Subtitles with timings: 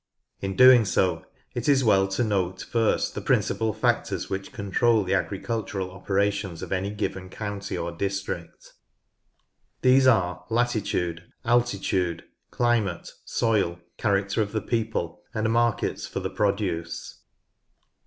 [0.39, 5.13] In doing so, it is well to note first the principal factors which control the
[5.13, 8.73] agricultural operations of any given county or district.
[9.83, 17.19] These are latitude, altitude, climate, soil, character of the people, and markets for the produce.